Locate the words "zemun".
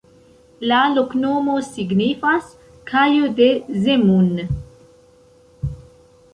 3.87-4.35